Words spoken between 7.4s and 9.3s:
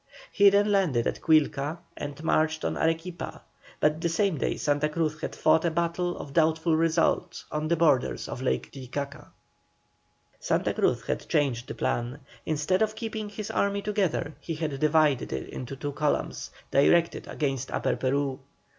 on the borders of Lake Titicaca.